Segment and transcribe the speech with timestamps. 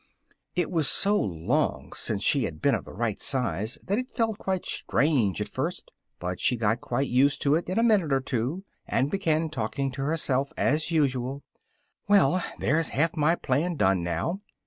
[0.55, 4.39] It was so long since she had been of the right size that it felt
[4.39, 8.19] quite strange at first, but she got quite used to it in a minute or
[8.19, 11.43] two, and began talking to herself as usual:
[12.07, 12.43] "well!
[12.59, 14.41] there's half my plan done now!